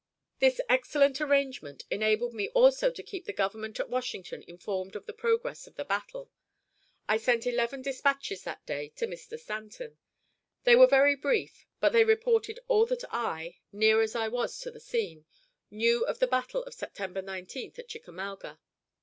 This 0.39 0.59
excellent 0.67 1.21
arrangement 1.21 1.83
enabled 1.91 2.33
me 2.33 2.49
also 2.55 2.89
to 2.89 3.03
keep 3.03 3.25
the 3.25 3.31
Government 3.33 3.79
at 3.79 3.87
Washington 3.87 4.41
informed 4.47 4.95
of 4.95 5.05
the 5.05 5.13
progress 5.13 5.67
of 5.67 5.75
the 5.75 5.85
battle. 5.85 6.31
I 7.07 7.17
sent 7.17 7.45
eleven 7.45 7.83
dispatches 7.83 8.43
that 8.43 8.65
day 8.65 8.89
to 8.95 9.05
Mr. 9.05 9.39
Stanton. 9.39 9.99
They 10.63 10.75
were 10.75 10.87
very 10.87 11.13
brief, 11.15 11.67
but 11.79 11.93
they 11.93 12.03
reported 12.03 12.59
all 12.67 12.87
that 12.87 13.03
I, 13.11 13.57
near 13.71 14.01
as 14.01 14.15
I 14.15 14.27
was 14.27 14.57
to 14.61 14.71
the 14.71 14.79
scene, 14.79 15.25
knew 15.69 16.03
of 16.07 16.17
the 16.17 16.25
battle 16.25 16.63
of 16.63 16.73
September 16.73 17.21
19th 17.21 17.77
at 17.77 17.87
Chickamauga. 17.87 18.57